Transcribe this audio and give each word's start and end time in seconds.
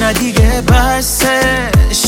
نه 0.00 0.12
دیگه 0.12 0.62
بسه 0.68 1.40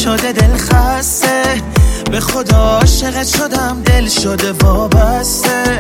شده 0.05 0.33
دل 0.33 0.57
خسته. 0.57 1.63
به 2.11 2.21
خدا 2.21 2.57
عاشقت 2.57 3.27
شدم 3.27 3.83
دل 3.85 4.09
شده 4.09 4.53
وابسته. 4.53 5.79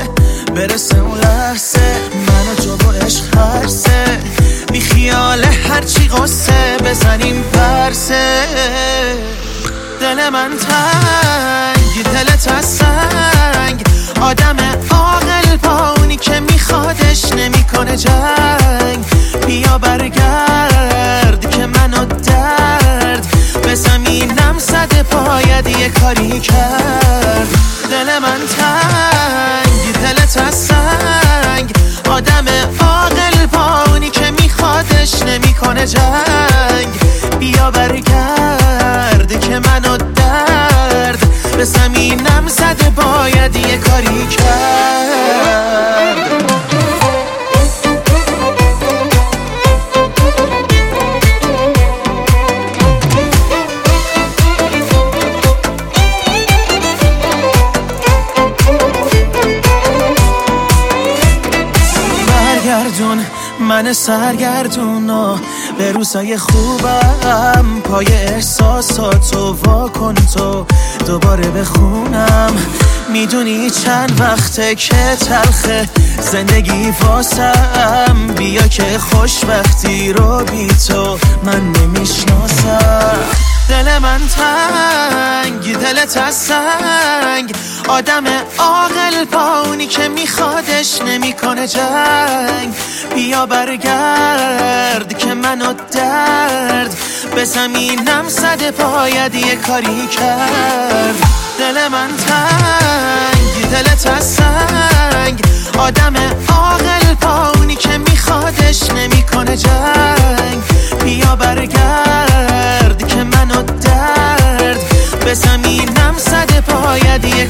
برسه 0.54 0.98
اون 0.98 1.18
لحظه 1.18 2.00
منو 2.12 2.54
تو 2.54 2.76
با 2.76 2.92
عشق 2.92 3.36
هرسه. 3.36 4.18
بی 4.72 4.80
خیال 4.80 5.44
هرچی 5.44 6.08
قصه 6.08 6.76
بزنیم 6.84 7.42
پرسه 7.42 8.42
دل 10.00 10.28
من 10.28 10.50
تنگ 10.50 12.04
دلت 12.04 12.52
از 12.58 12.64
سنگ. 12.64 13.82
آدم 14.20 14.56
عاقل 14.90 15.56
با 15.56 15.96
که 16.16 16.40
میخوادش 16.40 17.32
نمی‌کنه 17.32 17.96
جنگ. 17.96 19.04
بیا 19.46 19.78
برگرد. 19.78 20.45
کاری 25.88 26.40
کرد. 26.40 27.48
دل 27.90 28.18
من 28.18 28.40
تنگ 28.58 29.94
دلت 30.02 30.36
از 30.36 30.54
سنگ. 30.54 31.72
آدم 32.10 32.44
عاقل 32.80 33.46
پاونی 33.46 34.10
که 34.10 34.30
میخوادش 34.42 35.22
نمی‌کنه 35.22 35.86
جنگ. 35.86 36.88
بیا 37.38 37.70
برگرد 37.70 39.40
که 39.40 39.58
منو 39.58 39.96
درد. 39.96 41.26
به 41.56 41.64
زمینم 41.64 42.48
زده 42.48 42.90
باید 42.90 43.56
یه 43.56 43.78
کاری 43.78 44.26
کرد. 44.26 45.15
برگردون 62.96 63.26
من 63.60 63.92
سرگردون 63.92 65.10
و 65.10 65.36
به 65.78 65.92
روزای 65.92 66.36
خوبم. 66.36 67.80
پای 67.84 68.06
احساساتو 68.06 69.52
وا 69.52 69.88
کن 69.88 70.14
تو 70.14 70.66
دوباره 71.06 71.50
بخونم 71.50 72.52
می‌دونی 73.12 73.70
چند 73.70 74.20
وقته 74.20 74.74
که 74.74 75.16
تلخه 75.20 75.88
زندگی 76.20 76.92
واسم. 77.00 78.16
بیا 78.38 78.68
که 78.68 78.98
خوشبختی 78.98 80.12
رو 80.12 80.44
بی 80.44 80.68
تو 80.88 81.18
من 81.44 81.72
نمی‌شناسم. 81.72 82.85
دل 83.96 84.02
من 84.02 84.20
تنگ 84.28 85.78
دلت 85.78 86.16
از 86.16 86.34
سنگ. 86.34 87.56
آدم 87.88 88.24
عاقل 88.58 89.24
پاونی 89.24 89.86
که 89.86 90.08
میخوادش 90.08 91.02
نمی‌کنه 91.02 91.68
جنگ. 91.68 92.74
بیا 93.14 93.46
برگرد 93.46 95.18
که 95.18 95.34
منو 95.34 95.72
درد. 95.92 96.96
به 97.34 97.44
زمینم 97.44 98.28
صد 98.28 98.76
باید 98.76 99.34
یه 99.34 99.56
کاری 99.56 100.06
کرد. 100.06 101.16
دل 101.58 101.88
من 101.88 102.08
تنگ 102.16 103.70
دلت 103.70 104.06
از 104.06 104.24
سنگ. 104.24 105.40
آدم 105.78 106.14
عاقل 106.48 107.14
پاونی 107.20 107.76
که 107.76 107.98
میخوادش 107.98 108.90
نمی‌کنه 108.90 109.56
جنگ. 109.56 110.62
بیا 111.04 111.36
برگرد 111.36 112.05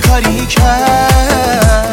کاری 0.09 0.47
کرد. 0.47 1.85